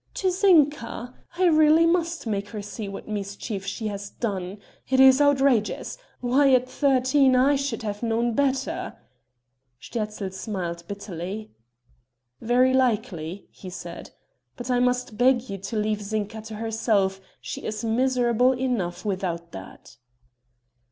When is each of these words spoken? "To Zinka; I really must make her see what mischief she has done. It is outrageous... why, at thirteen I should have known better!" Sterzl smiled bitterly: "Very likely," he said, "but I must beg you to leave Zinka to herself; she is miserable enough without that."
"To 0.15 0.31
Zinka; 0.31 1.13
I 1.37 1.45
really 1.45 1.85
must 1.85 2.25
make 2.25 2.49
her 2.49 2.61
see 2.63 2.89
what 2.89 3.07
mischief 3.07 3.67
she 3.67 3.85
has 3.89 4.09
done. 4.09 4.57
It 4.89 4.99
is 4.99 5.21
outrageous... 5.21 5.95
why, 6.21 6.51
at 6.55 6.67
thirteen 6.67 7.35
I 7.35 7.55
should 7.55 7.83
have 7.83 8.01
known 8.01 8.33
better!" 8.33 8.97
Sterzl 9.79 10.33
smiled 10.33 10.87
bitterly: 10.87 11.51
"Very 12.41 12.73
likely," 12.73 13.45
he 13.51 13.69
said, 13.69 14.09
"but 14.57 14.71
I 14.71 14.79
must 14.79 15.19
beg 15.19 15.51
you 15.51 15.59
to 15.59 15.75
leave 15.77 16.01
Zinka 16.01 16.41
to 16.45 16.55
herself; 16.55 17.21
she 17.39 17.61
is 17.63 17.85
miserable 17.85 18.53
enough 18.53 19.05
without 19.05 19.51
that." 19.51 19.97